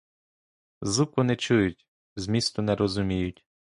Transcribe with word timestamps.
Звук 0.81 1.17
вони 1.17 1.35
чують, 1.35 1.87
змісту 2.15 2.61
не 2.61 2.75
розуміють. 2.75 3.45